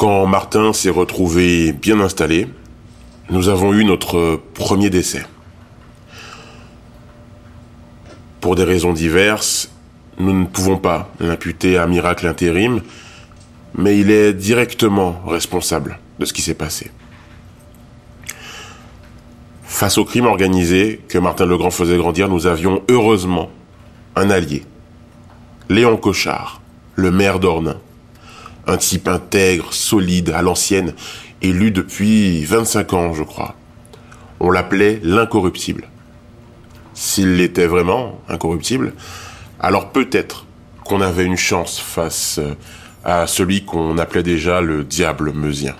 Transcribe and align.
Quand 0.00 0.24
Martin 0.24 0.72
s'est 0.72 0.88
retrouvé 0.88 1.72
bien 1.72 2.00
installé, 2.00 2.48
nous 3.28 3.50
avons 3.50 3.74
eu 3.74 3.84
notre 3.84 4.40
premier 4.54 4.88
décès. 4.88 5.26
Pour 8.40 8.54
des 8.56 8.64
raisons 8.64 8.94
diverses, 8.94 9.70
nous 10.18 10.32
ne 10.32 10.46
pouvons 10.46 10.78
pas 10.78 11.10
l'imputer 11.20 11.76
à 11.76 11.86
miracle 11.86 12.26
intérim, 12.26 12.80
mais 13.74 13.98
il 13.98 14.10
est 14.10 14.32
directement 14.32 15.20
responsable 15.26 15.98
de 16.18 16.24
ce 16.24 16.32
qui 16.32 16.40
s'est 16.40 16.54
passé. 16.54 16.90
Face 19.64 19.98
au 19.98 20.06
crime 20.06 20.24
organisé 20.24 21.02
que 21.08 21.18
Martin 21.18 21.44
Legrand 21.44 21.70
faisait 21.70 21.98
grandir, 21.98 22.30
nous 22.30 22.46
avions 22.46 22.82
heureusement 22.88 23.50
un 24.16 24.30
allié. 24.30 24.64
Léon 25.68 25.98
Cochard, 25.98 26.62
le 26.94 27.10
maire 27.10 27.38
d'Ornain. 27.38 27.76
Un 28.70 28.76
type 28.76 29.08
intègre, 29.08 29.72
solide, 29.72 30.30
à 30.30 30.42
l'ancienne, 30.42 30.94
élu 31.42 31.72
depuis 31.72 32.44
25 32.44 32.92
ans, 32.92 33.14
je 33.14 33.24
crois. 33.24 33.56
On 34.38 34.52
l'appelait 34.52 35.00
l'incorruptible. 35.02 35.88
S'il 36.94 37.34
l'était 37.34 37.66
vraiment, 37.66 38.20
incorruptible, 38.28 38.92
alors 39.58 39.90
peut-être 39.90 40.46
qu'on 40.84 41.00
avait 41.00 41.24
une 41.24 41.36
chance 41.36 41.80
face 41.80 42.38
euh, 42.38 42.54
à 43.02 43.26
celui 43.26 43.64
qu'on 43.64 43.98
appelait 43.98 44.22
déjà 44.22 44.60
le 44.60 44.84
diable 44.84 45.32
meusien. 45.32 45.74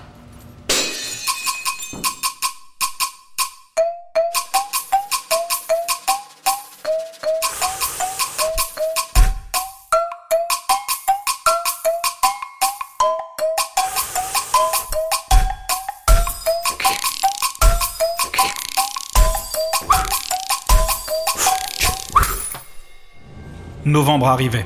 Novembre 23.85 24.27
arrivait. 24.27 24.65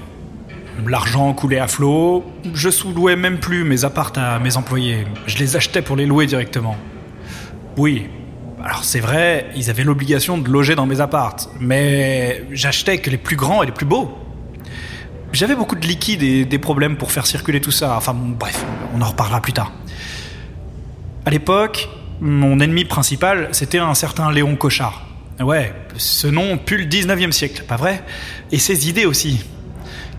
L'argent 0.85 1.33
coulait 1.33 1.59
à 1.59 1.67
flot, 1.67 2.25
je 2.53 2.69
sous-louais 2.69 3.15
même 3.15 3.39
plus 3.39 3.63
mes 3.63 3.85
appartes 3.85 4.17
à 4.17 4.39
mes 4.39 4.57
employés, 4.57 5.05
je 5.25 5.37
les 5.37 5.55
achetais 5.55 5.81
pour 5.81 5.95
les 5.95 6.05
louer 6.05 6.25
directement. 6.25 6.75
Oui, 7.77 8.07
alors 8.61 8.83
c'est 8.83 8.99
vrai, 8.99 9.47
ils 9.55 9.69
avaient 9.69 9.85
l'obligation 9.85 10.37
de 10.37 10.49
loger 10.49 10.75
dans 10.75 10.85
mes 10.85 10.99
appartes, 10.99 11.49
mais 11.61 12.43
j'achetais 12.51 12.97
que 12.97 13.09
les 13.09 13.17
plus 13.17 13.37
grands 13.37 13.63
et 13.63 13.67
les 13.67 13.71
plus 13.71 13.85
beaux. 13.85 14.17
J'avais 15.31 15.55
beaucoup 15.55 15.75
de 15.75 15.87
liquide 15.87 16.21
et 16.21 16.43
des 16.43 16.59
problèmes 16.59 16.97
pour 16.97 17.11
faire 17.11 17.25
circuler 17.25 17.61
tout 17.61 17.71
ça, 17.71 17.95
enfin 17.95 18.13
bref, 18.13 18.65
on 18.93 19.01
en 19.01 19.07
reparlera 19.07 19.41
plus 19.41 19.53
tard. 19.53 19.71
À 21.25 21.29
l'époque, 21.29 21.87
mon 22.19 22.59
ennemi 22.59 22.83
principal, 22.83 23.47
c'était 23.53 23.79
un 23.79 23.93
certain 23.93 24.29
Léon 24.29 24.57
Cochard. 24.57 25.04
Ouais, 25.41 25.73
ce 25.97 26.27
nom 26.27 26.57
pue 26.57 26.77
le 26.77 26.85
19e 26.85 27.31
siècle, 27.31 27.63
pas 27.67 27.75
vrai? 27.75 28.01
Et 28.53 28.57
ses 28.57 28.87
idées 28.87 29.05
aussi. 29.05 29.43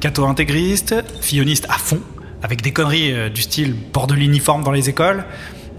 Catho-intégriste, 0.01 0.95
filloniste 1.23 1.67
à 1.71 1.79
fond, 1.79 2.01
avec 2.43 2.61
des 2.61 2.71
conneries 2.71 3.13
euh, 3.13 3.29
du 3.31 3.41
style 3.41 3.75
port 3.75 4.07
de 4.07 4.15
l'uniforme 4.15 4.63
dans 4.63 4.73
les 4.73 4.91
écoles, 4.91 5.25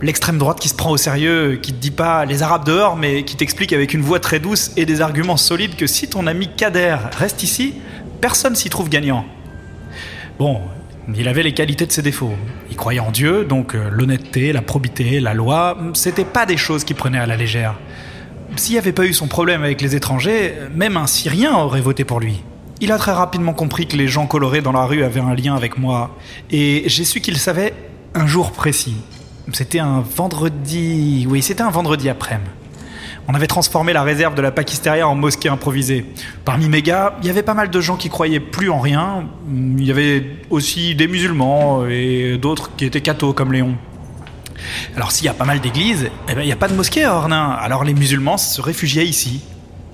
l'extrême 0.02 0.39
droite 0.39 0.59
qui 0.59 0.69
se 0.69 0.73
prend 0.73 0.89
au 0.89 0.97
sérieux, 0.97 1.59
qui 1.61 1.71
te 1.71 1.77
dit 1.77 1.91
pas 1.91 2.25
les 2.25 2.41
arabes 2.41 2.65
dehors, 2.65 2.95
mais 2.95 3.25
qui 3.25 3.35
t'explique 3.35 3.73
avec 3.73 3.93
une 3.93 4.02
voix 4.02 4.19
très 4.19 4.39
douce 4.39 4.71
et 4.75 4.88
des 4.88 5.02
arguments 5.02 5.38
solides 5.38 5.75
que 5.75 5.85
si 5.85 6.09
ton 6.09 6.25
ami 6.25 6.49
Kader 6.55 6.97
reste 7.15 7.43
ici, 7.43 7.75
personne 8.21 8.55
s'y 8.55 8.71
trouve 8.71 8.89
gagnant. 8.89 9.23
Bon, 10.39 10.61
il 11.15 11.27
avait 11.27 11.43
les 11.43 11.53
qualités 11.53 11.85
de 11.85 11.91
ses 11.91 12.02
défauts. 12.02 12.35
Il 12.71 12.75
croyait 12.75 12.99
en 12.99 13.11
Dieu, 13.11 13.45
donc 13.45 13.75
euh, 13.75 13.88
l'honnêteté, 13.91 14.52
la 14.52 14.63
probité, 14.63 15.19
la 15.19 15.35
loi, 15.35 15.77
c'était 15.93 16.25
pas 16.25 16.47
des 16.47 16.58
choses 16.58 16.83
qu'il 16.83 16.95
prenait 16.95 17.19
à 17.19 17.27
la 17.27 17.38
légère. 17.38 17.75
S'il 18.56 18.73
n'y 18.73 18.80
avait 18.80 18.94
pas 18.94 19.06
eu 19.06 19.14
son 19.14 19.28
problème 19.28 19.64
avec 19.64 19.81
les 19.81 19.95
étrangers, 19.95 20.54
même 20.73 20.98
un 20.98 21.08
Syrien 21.08 21.55
aurait 21.58 21.82
voté 21.82 22.04
pour 22.04 22.20
lui. 22.20 22.44
Il 22.80 22.92
a 22.92 22.98
très 22.98 23.11
rapidement 23.11 23.54
compris 23.54 23.88
que 23.88 23.98
les 23.98 24.08
gens 24.08 24.26
colorés 24.26 24.61
dans 24.61 24.71
la 24.71 24.86
rue 24.86 25.04
avaient 25.04 25.20
un 25.20 25.36
lien 25.36 25.55
avec 25.55 25.77
moi, 25.77 26.16
et 26.52 26.83
j'ai 26.88 27.04
su 27.04 27.21
qu'il 27.21 27.38
savait 27.38 27.73
un 28.14 28.27
jour 28.27 28.52
précis. 28.52 28.98
C'était 29.54 29.80
un 29.80 30.02
vendredi... 30.02 31.26
Oui, 31.30 31.42
c'était 31.42 31.64
un 31.64 31.70
vendredi 31.70 32.10
après-midi. 32.10 32.49
On 33.30 33.33
avait 33.33 33.48
transformé 33.48 33.92
la 33.92 34.04
réserve 34.04 34.36
de 34.36 34.42
la 34.42 34.52
Pakisteria 34.52 35.05
en 35.08 35.16
mosquée 35.16 35.50
improvisée. 35.50 36.05
Parmi 36.45 36.70
mes 36.70 36.82
gars, 36.82 37.17
il 37.21 37.27
y 37.27 37.30
avait 37.30 37.44
pas 37.44 37.54
mal 37.54 37.70
de 37.70 37.82
gens 37.82 37.98
qui 37.98 38.08
croyaient 38.08 38.39
plus 38.39 38.70
en 38.70 38.80
rien. 38.80 39.26
Il 39.52 39.83
y 39.83 39.92
avait 39.92 40.23
aussi 40.50 40.95
des 40.95 41.10
musulmans 41.10 41.86
et 41.88 42.38
d'autres 42.38 42.71
qui 42.77 42.86
étaient 42.86 43.02
cathos 43.02 43.33
comme 43.33 43.52
Léon. 43.52 43.76
Alors 44.95 45.12
s'il 45.12 45.26
y 45.26 45.30
a 45.30 45.34
pas 45.34 45.45
mal 45.45 45.60
d'églises, 45.60 46.10
eh 46.30 46.34
ben, 46.34 46.42
il 46.42 46.45
n'y 46.45 46.52
a 46.52 46.58
pas 46.58 46.68
de 46.68 46.73
mosquée 46.73 47.04
à 47.04 47.14
Ornain. 47.14 47.52
Alors 47.52 47.84
les 47.84 47.94
musulmans 47.94 48.38
se 48.38 48.62
réfugiaient 48.62 49.06
ici. 49.06 49.42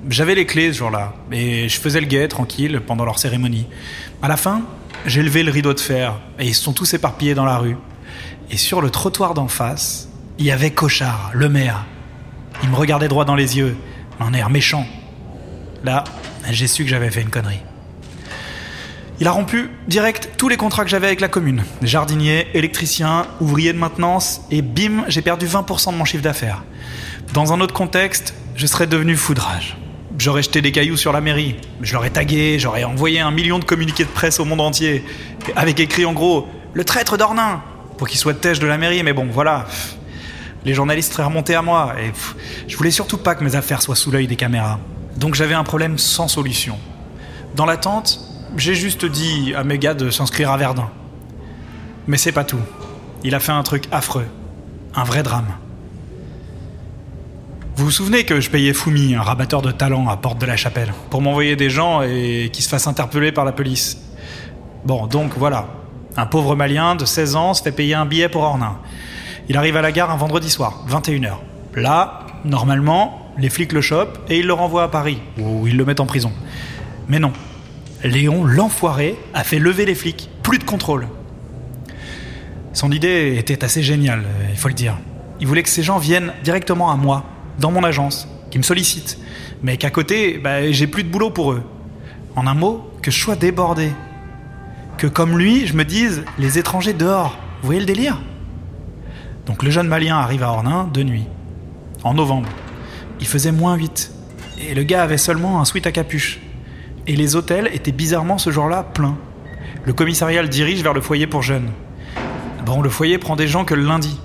J'avais 0.09 0.35
les 0.35 0.45
clés 0.45 0.73
ce 0.73 0.79
jour-là, 0.79 1.13
et 1.31 1.69
je 1.69 1.79
faisais 1.79 2.01
le 2.01 2.07
guet 2.07 2.27
tranquille 2.27 2.81
pendant 2.85 3.05
leur 3.05 3.19
cérémonie. 3.19 3.67
À 4.21 4.27
la 4.27 4.35
fin, 4.35 4.61
j'ai 5.05 5.23
levé 5.23 5.43
le 5.43 5.51
rideau 5.51 5.73
de 5.73 5.79
fer, 5.79 6.15
et 6.39 6.45
ils 6.45 6.55
sont 6.55 6.73
tous 6.73 6.93
éparpillés 6.93 7.35
dans 7.35 7.45
la 7.45 7.57
rue. 7.57 7.77
Et 8.51 8.57
sur 8.57 8.81
le 8.81 8.89
trottoir 8.89 9.33
d'en 9.33 9.47
face, 9.47 10.09
il 10.37 10.45
y 10.45 10.51
avait 10.51 10.71
Cochard, 10.71 11.31
le 11.33 11.47
maire. 11.47 11.85
Il 12.63 12.69
me 12.69 12.75
regardait 12.75 13.07
droit 13.07 13.23
dans 13.23 13.35
les 13.35 13.57
yeux, 13.57 13.77
un 14.19 14.33
air 14.33 14.49
méchant. 14.49 14.85
Là, 15.83 16.03
j'ai 16.49 16.67
su 16.67 16.83
que 16.83 16.89
j'avais 16.89 17.09
fait 17.09 17.21
une 17.21 17.29
connerie. 17.29 17.61
Il 19.19 19.27
a 19.27 19.31
rompu 19.31 19.69
direct 19.87 20.31
tous 20.37 20.49
les 20.49 20.57
contrats 20.57 20.83
que 20.83 20.89
j'avais 20.89 21.05
avec 21.05 21.21
la 21.21 21.27
commune. 21.27 21.63
Jardinier, 21.83 22.47
électricien, 22.55 23.27
ouvrier 23.39 23.71
de 23.71 23.77
maintenance, 23.77 24.41
et 24.49 24.63
bim, 24.63 25.05
j'ai 25.07 25.21
perdu 25.21 25.45
20% 25.45 25.91
de 25.91 25.97
mon 25.97 26.05
chiffre 26.05 26.23
d'affaires. 26.23 26.63
Dans 27.31 27.53
un 27.53 27.61
autre 27.61 27.75
contexte, 27.75 28.33
je 28.55 28.65
serais 28.65 28.87
devenu 28.87 29.15
foudrage. 29.15 29.77
J'aurais 30.17 30.41
jeté 30.41 30.61
des 30.61 30.71
cailloux 30.71 30.97
sur 30.97 31.11
la 31.11 31.21
mairie, 31.21 31.55
je 31.81 31.93
l'aurais 31.93 32.09
tagué, 32.09 32.57
j'aurais 32.59 32.83
envoyé 32.83 33.19
un 33.19 33.31
million 33.31 33.59
de 33.59 33.65
communiqués 33.65 34.03
de 34.03 34.09
presse 34.09 34.39
au 34.39 34.45
monde 34.45 34.61
entier, 34.61 35.03
avec 35.55 35.79
écrit 35.79 36.05
en 36.05 36.13
gros 36.13 36.47
Le 36.73 36.83
traître 36.83 37.17
d'Ornain 37.17 37.61
pour 37.97 38.07
qu'il 38.07 38.17
soit 38.17 38.33
têche 38.33 38.59
de 38.59 38.67
la 38.67 38.79
mairie, 38.79 39.03
mais 39.03 39.13
bon, 39.13 39.27
voilà. 39.31 39.67
Les 40.65 40.73
journalistes 40.73 41.13
seraient 41.13 41.25
remontés 41.25 41.55
à 41.55 41.61
moi, 41.61 41.93
et 41.99 42.11
je 42.67 42.75
voulais 42.77 42.91
surtout 42.91 43.17
pas 43.17 43.35
que 43.35 43.43
mes 43.43 43.55
affaires 43.55 43.81
soient 43.81 43.95
sous 43.95 44.09
l'œil 44.09 44.27
des 44.27 44.35
caméras. 44.35 44.79
Donc 45.17 45.35
j'avais 45.35 45.53
un 45.53 45.63
problème 45.63 45.99
sans 45.99 46.27
solution. 46.27 46.79
Dans 47.55 47.65
l'attente, 47.65 48.19
j'ai 48.57 48.75
juste 48.75 49.05
dit 49.05 49.53
à 49.55 49.63
mes 49.63 49.77
gars 49.77 49.93
de 49.93 50.09
s'inscrire 50.09 50.51
à 50.51 50.57
Verdun. 50.57 50.89
Mais 52.07 52.17
c'est 52.17 52.31
pas 52.31 52.43
tout. 52.43 52.59
Il 53.23 53.35
a 53.35 53.39
fait 53.39 53.51
un 53.51 53.63
truc 53.63 53.85
affreux. 53.91 54.27
Un 54.95 55.03
vrai 55.03 55.23
drame. 55.23 55.47
Vous 57.75 57.85
vous 57.85 57.91
souvenez 57.91 58.23
que 58.23 58.39
je 58.39 58.51
payais 58.51 58.73
Foumi, 58.73 59.15
un 59.15 59.21
rabatteur 59.21 59.63
de 59.63 59.71
talent 59.71 60.07
à 60.07 60.17
Porte 60.17 60.39
de 60.39 60.45
la 60.45 60.55
Chapelle, 60.55 60.93
pour 61.09 61.21
m'envoyer 61.21 61.55
des 61.55 61.71
gens 61.71 62.03
et 62.03 62.51
qui 62.53 62.61
se 62.61 62.69
fassent 62.69 62.85
interpeller 62.85 63.31
par 63.31 63.45
la 63.45 63.51
police 63.51 63.97
Bon, 64.85 65.07
donc 65.07 65.31
voilà. 65.37 65.67
Un 66.15 66.27
pauvre 66.27 66.55
Malien 66.55 66.95
de 66.95 67.05
16 67.05 67.35
ans 67.35 67.53
se 67.55 67.63
fait 67.63 67.71
payer 67.71 67.95
un 67.95 68.05
billet 68.05 68.29
pour 68.29 68.43
Ornain. 68.43 68.77
Il 69.49 69.57
arrive 69.57 69.75
à 69.77 69.81
la 69.81 69.91
gare 69.91 70.11
un 70.11 70.17
vendredi 70.17 70.49
soir, 70.49 70.85
21h. 70.87 71.33
Là, 71.75 72.27
normalement, 72.45 73.31
les 73.37 73.49
flics 73.49 73.73
le 73.73 73.81
chopent 73.81 74.19
et 74.29 74.37
ils 74.37 74.45
le 74.45 74.53
renvoient 74.53 74.83
à 74.83 74.87
Paris, 74.89 75.19
où 75.39 75.65
ils 75.65 75.75
le 75.75 75.85
mettent 75.85 75.99
en 75.99 76.05
prison. 76.05 76.31
Mais 77.07 77.19
non, 77.19 77.33
Léon, 78.03 78.43
l'enfoiré, 78.43 79.17
a 79.33 79.43
fait 79.43 79.59
lever 79.59 79.85
les 79.85 79.95
flics. 79.95 80.29
Plus 80.41 80.59
de 80.59 80.63
contrôle. 80.63 81.07
Son 82.73 82.91
idée 82.91 83.35
était 83.37 83.63
assez 83.63 83.83
géniale, 83.83 84.23
il 84.49 84.57
faut 84.57 84.67
le 84.67 84.73
dire. 84.73 84.97
Il 85.39 85.47
voulait 85.47 85.63
que 85.63 85.69
ces 85.69 85.83
gens 85.83 85.99
viennent 85.99 86.33
directement 86.43 86.91
à 86.91 86.95
moi, 86.95 87.23
dans 87.59 87.71
mon 87.71 87.83
agence, 87.83 88.27
qui 88.49 88.57
me 88.57 88.63
sollicitent, 88.63 89.19
mais 89.61 89.77
qu'à 89.77 89.89
côté, 89.89 90.37
bah, 90.37 90.71
j'ai 90.71 90.87
plus 90.87 91.03
de 91.03 91.09
boulot 91.09 91.29
pour 91.29 91.51
eux. 91.51 91.63
En 92.35 92.47
un 92.47 92.55
mot, 92.55 92.91
que 93.01 93.11
je 93.11 93.19
sois 93.19 93.35
débordé. 93.35 93.91
Que 94.97 95.07
comme 95.07 95.37
lui, 95.37 95.67
je 95.67 95.73
me 95.73 95.85
dise, 95.85 96.23
les 96.39 96.57
étrangers 96.57 96.93
dehors, 96.93 97.37
vous 97.61 97.67
voyez 97.67 97.79
le 97.79 97.85
délire? 97.85 98.21
Donc 99.45 99.63
le 99.63 99.69
jeune 99.69 99.87
malien 99.87 100.17
arrive 100.17 100.43
à 100.43 100.49
Ornain 100.49 100.89
de 100.93 101.03
nuit, 101.03 101.25
en 102.03 102.13
novembre. 102.13 102.49
Il 103.19 103.27
faisait 103.27 103.51
moins 103.51 103.75
8, 103.75 104.11
et 104.61 104.73
le 104.73 104.83
gars 104.83 105.03
avait 105.03 105.17
seulement 105.17 105.61
un 105.61 105.65
sweat 105.65 105.85
à 105.85 105.91
capuche. 105.91 106.39
Et 107.05 107.15
les 107.15 107.35
hôtels 107.35 107.69
étaient 107.73 107.91
bizarrement 107.91 108.37
ce 108.37 108.49
jour-là 108.49 108.83
pleins. 108.83 109.17
Le 109.85 109.93
commissariat 109.93 110.41
le 110.41 110.47
dirige 110.47 110.81
vers 110.81 110.93
le 110.93 111.01
foyer 111.01 111.27
pour 111.27 111.41
jeunes. 111.41 111.69
Bon, 112.65 112.81
le 112.81 112.89
foyer 112.89 113.17
prend 113.17 113.35
des 113.35 113.47
gens 113.47 113.65
que 113.65 113.75
le 113.75 113.83
lundi. 113.83 114.17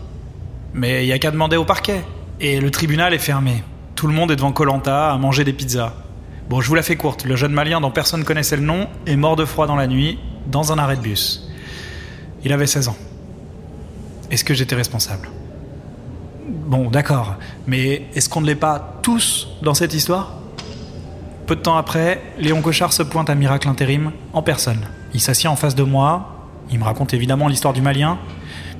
Mais 0.74 1.02
il 1.04 1.06
n'y 1.06 1.12
a 1.12 1.18
qu'à 1.18 1.32
demander 1.32 1.56
au 1.56 1.64
parquet. 1.64 2.04
Et 2.40 2.60
le 2.60 2.70
tribunal 2.70 3.12
est 3.14 3.18
fermé. 3.18 3.64
Tout 3.96 4.06
le 4.06 4.12
monde 4.12 4.30
est 4.30 4.36
devant 4.36 4.52
Colanta 4.52 5.10
à 5.10 5.18
manger 5.18 5.42
des 5.42 5.52
pizzas. 5.52 5.92
Bon, 6.48 6.60
je 6.60 6.68
vous 6.68 6.76
la 6.76 6.82
fais 6.82 6.94
courte. 6.94 7.24
Le 7.24 7.34
jeune 7.34 7.52
malien 7.52 7.80
dont 7.80 7.90
personne 7.90 8.22
connaissait 8.22 8.56
le 8.56 8.62
nom 8.62 8.86
est 9.06 9.16
mort 9.16 9.34
de 9.34 9.44
froid 9.44 9.66
dans 9.66 9.74
la 9.74 9.88
nuit, 9.88 10.20
dans 10.46 10.72
un 10.72 10.78
arrêt 10.78 10.96
de 10.96 11.02
bus. 11.02 11.50
Il 12.44 12.52
avait 12.52 12.68
16 12.68 12.88
ans. 12.88 12.96
Est-ce 14.30 14.44
que 14.44 14.54
j'étais 14.54 14.76
responsable? 14.76 15.28
Bon, 16.46 16.88
d'accord. 16.90 17.34
Mais 17.66 18.06
est-ce 18.14 18.28
qu'on 18.28 18.40
ne 18.40 18.46
l'est 18.46 18.54
pas 18.54 19.00
tous 19.02 19.48
dans 19.62 19.74
cette 19.74 19.94
histoire? 19.94 20.37
Peu 21.48 21.56
de 21.56 21.62
temps 21.62 21.78
après, 21.78 22.20
Léon 22.38 22.60
Cochard 22.60 22.92
se 22.92 23.02
pointe 23.02 23.30
à 23.30 23.34
Miracle 23.34 23.68
Intérim 23.68 24.12
en 24.34 24.42
personne. 24.42 24.86
Il 25.14 25.20
s'assied 25.20 25.48
en 25.48 25.56
face 25.56 25.74
de 25.74 25.82
moi, 25.82 26.46
il 26.70 26.78
me 26.78 26.84
raconte 26.84 27.14
évidemment 27.14 27.48
l'histoire 27.48 27.72
du 27.72 27.80
Malien, 27.80 28.18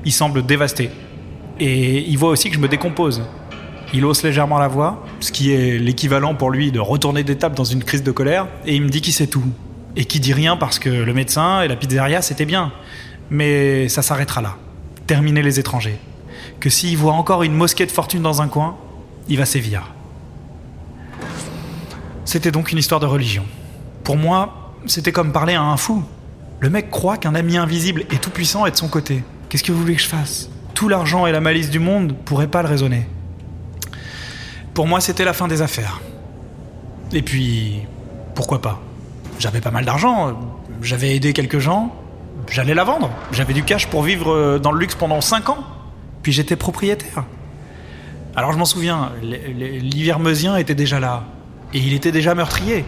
Il 0.04 0.12
semble 0.12 0.44
dévasté. 0.44 0.90
Et 1.58 2.06
il 2.06 2.18
voit 2.18 2.28
aussi 2.28 2.50
que 2.50 2.54
je 2.54 2.60
me 2.60 2.68
décompose. 2.68 3.22
Il 3.94 4.04
hausse 4.04 4.22
légèrement 4.22 4.58
la 4.58 4.68
voix, 4.68 5.02
ce 5.20 5.32
qui 5.32 5.50
est 5.50 5.78
l'équivalent 5.78 6.34
pour 6.34 6.50
lui 6.50 6.70
de 6.70 6.78
retourner 6.78 7.24
d'étape 7.24 7.54
dans 7.54 7.64
une 7.64 7.82
crise 7.82 8.02
de 8.02 8.12
colère, 8.12 8.46
et 8.66 8.76
il 8.76 8.82
me 8.82 8.90
dit 8.90 9.00
qu'il 9.00 9.14
sait 9.14 9.28
tout. 9.28 9.44
Et 9.96 10.04
qu'il 10.04 10.20
dit 10.20 10.34
rien 10.34 10.58
parce 10.58 10.78
que 10.78 10.90
le 10.90 11.14
médecin 11.14 11.62
et 11.62 11.68
la 11.68 11.74
pizzeria, 11.74 12.20
c'était 12.20 12.44
bien. 12.44 12.70
Mais 13.30 13.88
ça 13.88 14.02
s'arrêtera 14.02 14.42
là. 14.42 14.56
Terminer 15.06 15.40
les 15.40 15.58
étrangers. 15.58 15.98
Que 16.60 16.68
s'il 16.68 16.98
voit 16.98 17.14
encore 17.14 17.42
une 17.44 17.54
mosquée 17.54 17.86
de 17.86 17.90
fortune 17.90 18.20
dans 18.20 18.42
un 18.42 18.48
coin, 18.48 18.76
il 19.30 19.38
va 19.38 19.46
sévir. 19.46 19.94
C'était 22.28 22.50
donc 22.50 22.72
une 22.72 22.76
histoire 22.76 23.00
de 23.00 23.06
religion. 23.06 23.46
Pour 24.04 24.19
moi, 24.19 24.75
c'était 24.84 25.12
comme 25.12 25.32
parler 25.32 25.54
à 25.54 25.62
un 25.62 25.78
fou. 25.78 26.04
Le 26.60 26.69
mec 26.69 26.90
croit 26.90 27.16
qu'un 27.16 27.34
ami 27.34 27.56
invisible 27.56 28.02
et 28.10 28.19
tout-puissant 28.19 28.66
est 28.66 28.70
de 28.70 28.76
son 28.76 28.88
côté. 28.88 29.25
Qu'est-ce 29.48 29.64
que 29.64 29.72
vous 29.72 29.80
voulez 29.80 29.96
que 29.96 30.02
je 30.02 30.08
fasse? 30.08 30.50
Tout 30.75 30.90
l'argent 30.90 31.26
et 31.26 31.32
la 31.32 31.40
malice 31.40 31.70
du 31.70 31.78
monde 31.78 32.14
pourraient 32.26 32.46
pas 32.46 32.60
le 32.60 32.69
raisonner. 32.69 33.08
Pour 34.75 34.86
moi, 34.86 35.00
c'était 35.00 35.25
la 35.25 35.32
fin 35.32 35.48
des 35.48 35.62
affaires. 35.62 36.02
Et 37.14 37.22
puis, 37.22 37.86
pourquoi 38.34 38.60
pas? 38.60 38.78
J'avais 39.38 39.62
pas 39.62 39.70
mal 39.70 39.86
d'argent, 39.86 40.38
j'avais 40.82 41.16
aidé 41.16 41.32
quelques 41.32 41.60
gens, 41.60 41.96
j'allais 42.50 42.75
la 42.75 42.84
vendre. 42.84 43.10
J'avais 43.32 43.54
du 43.54 43.62
cash 43.62 43.86
pour 43.86 44.02
vivre 44.02 44.34
euh, 44.34 44.58
dans 44.58 44.72
le 44.72 44.80
luxe 44.80 44.96
pendant 44.96 45.22
5 45.22 45.48
ans. 45.48 45.64
Puis 46.22 46.32
j'étais 46.32 46.56
propriétaire. 46.56 47.25
Alors 48.36 48.52
je 48.52 48.58
m'en 48.58 48.66
souviens, 48.66 49.12
l'Hivermeusien 49.22 50.58
était 50.58 50.75
déjà 50.75 51.00
là. 51.00 51.25
Et 51.74 51.78
il 51.78 51.92
était 51.94 52.12
déjà 52.12 52.34
meurtrier. 52.34 52.84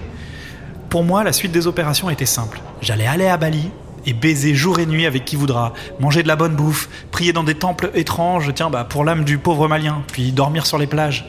Pour 0.89 1.05
moi, 1.05 1.23
la 1.23 1.33
suite 1.33 1.53
des 1.53 1.67
opérations 1.67 2.11
était 2.11 2.27
simple. 2.27 2.61
J'allais 2.81 3.07
aller 3.07 3.27
à 3.27 3.37
Bali 3.37 3.71
et 4.07 4.13
baiser 4.13 4.55
jour 4.55 4.79
et 4.79 4.87
nuit 4.87 5.07
avec 5.07 5.25
qui 5.25 5.37
voudra, 5.37 5.73
manger 6.01 6.23
de 6.23 6.29
la 6.29 6.37
bonne 6.37 6.57
bouffe, 6.57 6.89
prier 7.11 7.33
dans 7.33 7.45
des 7.45 7.55
temples 7.55 7.91
étranges, 7.95 8.51
tiens, 8.55 8.71
bah, 8.71 8.85
pour 8.85 9.05
l'âme 9.05 9.25
du 9.25 9.39
pauvre 9.39 9.69
malien, 9.69 10.03
puis 10.13 10.33
dormir 10.33 10.67
sur 10.67 10.79
les 10.79 10.87
plages. 10.87 11.27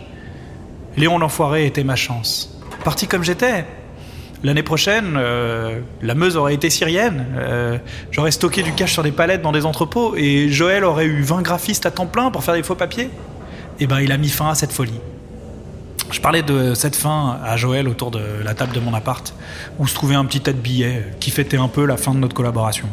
Léon 0.98 1.18
l'enfoiré 1.18 1.66
était 1.66 1.84
ma 1.84 1.96
chance. 1.96 2.58
Parti 2.84 3.08
comme 3.08 3.24
j'étais. 3.24 3.66
L'année 4.44 4.64
prochaine, 4.64 5.14
euh, 5.18 5.82
la 6.02 6.16
Meuse 6.16 6.36
aurait 6.36 6.56
été 6.56 6.70
syrienne. 6.70 7.28
Euh, 7.38 7.78
j'aurais 8.10 8.32
stocké 8.32 8.64
du 8.64 8.74
cash 8.74 8.94
sur 8.94 9.04
des 9.04 9.12
palettes 9.12 9.44
dans 9.44 9.52
des 9.52 9.66
entrepôts 9.66 10.16
et 10.16 10.50
Joël 10.50 10.84
aurait 10.84 11.06
eu 11.06 11.22
20 11.22 11.44
graphistes 11.44 11.86
à 11.86 11.92
temps 11.92 12.08
plein 12.08 12.32
pour 12.32 12.44
faire 12.44 12.56
des 12.56 12.64
faux 12.64 12.76
papiers. 12.76 13.10
Eh 13.80 13.86
ben, 13.86 14.00
il 14.00 14.12
a 14.12 14.18
mis 14.18 14.30
fin 14.30 14.50
à 14.50 14.56
cette 14.56 14.72
folie. 14.72 15.00
Je 16.12 16.20
parlais 16.20 16.44
de 16.44 16.74
cette 16.74 16.96
fin 16.96 17.40
à 17.44 17.56
Joël 17.56 17.88
autour 17.88 18.12
de 18.12 18.22
la 18.44 18.54
table 18.54 18.74
de 18.74 18.80
mon 18.82 18.94
appart, 18.94 19.34
où 19.80 19.88
se 19.88 19.96
trouvait 19.96 20.16
un 20.16 20.26
petit 20.26 20.42
tas 20.42 20.52
de 20.52 20.58
billets 20.58 21.06
qui 21.20 21.32
fêtait 21.32 21.58
un 21.58 21.70
peu 21.70 21.86
la 21.86 21.96
fin 21.96 22.14
de 22.14 22.20
notre 22.20 22.36
collaboration. 22.36 22.88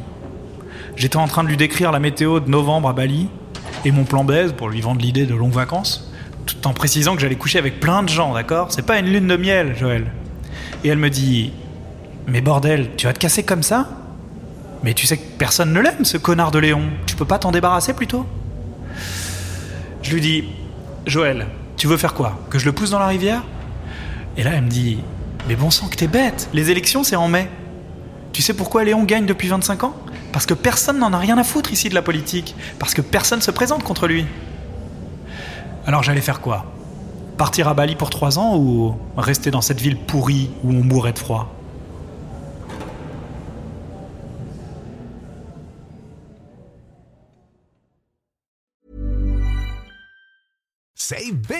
J'étais 0.96 1.16
en 1.16 1.26
train 1.26 1.42
de 1.42 1.48
lui 1.48 1.56
décrire 1.56 1.90
la 1.90 1.98
météo 1.98 2.38
de 2.40 2.48
novembre 2.48 2.88
à 2.88 2.92
Bali 2.92 3.28
et 3.84 3.90
mon 3.90 4.04
plan 4.04 4.24
baise 4.24 4.52
pour 4.52 4.68
lui 4.68 4.80
vendre 4.80 5.00
l'idée 5.00 5.26
de 5.26 5.34
longues 5.34 5.52
vacances 5.52 6.12
tout 6.46 6.66
en 6.66 6.72
précisant 6.72 7.14
que 7.14 7.20
j'allais 7.20 7.36
coucher 7.36 7.58
avec 7.58 7.78
plein 7.78 8.02
de 8.02 8.08
gens, 8.08 8.32
d'accord? 8.32 8.72
C'est 8.72 8.86
pas 8.86 8.98
une 8.98 9.06
lune 9.06 9.26
de 9.26 9.36
miel, 9.36 9.76
Joël. 9.76 10.06
Et 10.82 10.88
elle 10.88 10.98
me 10.98 11.10
dit 11.10 11.52
Mais 12.26 12.40
bordel, 12.40 12.90
tu 12.96 13.06
vas 13.06 13.12
te 13.12 13.18
casser 13.18 13.42
comme 13.42 13.62
ça? 13.62 13.88
Mais 14.82 14.94
tu 14.94 15.06
sais 15.06 15.18
que 15.18 15.24
personne 15.38 15.72
ne 15.72 15.80
l'aime, 15.80 16.04
ce 16.04 16.16
connard 16.16 16.50
de 16.50 16.58
Léon. 16.58 16.84
Tu 17.06 17.16
peux 17.16 17.24
pas 17.24 17.38
t'en 17.38 17.50
débarrasser 17.50 17.92
plutôt? 17.92 18.26
Je 20.02 20.14
lui 20.14 20.20
dis 20.20 20.44
Joël, 21.06 21.46
tu 21.78 21.86
veux 21.86 21.96
faire 21.96 22.12
quoi? 22.12 22.38
Que 22.50 22.58
je 22.58 22.66
le 22.66 22.72
pousse 22.72 22.90
dans 22.90 22.98
la 22.98 23.06
rivière? 23.06 23.42
Et 24.36 24.42
là, 24.42 24.50
elle 24.54 24.64
me 24.64 24.68
dit 24.68 24.98
Mais 25.48 25.56
bon 25.56 25.70
sang, 25.70 25.88
que 25.88 25.96
t'es 25.96 26.08
bête 26.08 26.50
Les 26.52 26.70
élections, 26.70 27.04
c'est 27.04 27.16
en 27.16 27.28
mai. 27.28 27.48
Tu 28.32 28.42
sais 28.42 28.52
pourquoi 28.52 28.84
Léon 28.84 29.04
gagne 29.04 29.26
depuis 29.26 29.48
25 29.48 29.84
ans? 29.84 29.94
Parce 30.32 30.44
que 30.44 30.54
personne 30.54 30.98
n'en 30.98 31.12
a 31.12 31.18
rien 31.18 31.38
à 31.38 31.44
foutre 31.44 31.72
ici 31.72 31.88
de 31.88 31.94
la 31.94 32.02
politique. 32.02 32.54
Parce 32.78 32.94
que 32.94 33.00
personne 33.00 33.40
se 33.40 33.50
présente 33.50 33.82
contre 33.84 34.06
lui. 34.06 34.26
Alors 35.86 36.02
j'allais 36.02 36.20
faire 36.20 36.40
quoi? 36.40 36.66
Partir 37.38 37.68
à 37.68 37.74
Bali 37.74 37.94
pour 37.94 38.10
trois 38.10 38.38
ans 38.38 38.56
ou 38.56 38.94
rester 39.16 39.50
dans 39.50 39.62
cette 39.62 39.80
ville 39.80 39.96
pourrie 39.96 40.50
où 40.64 40.70
on 40.70 40.84
mourrait 40.84 41.12
de 41.12 41.18
froid? 41.18 41.57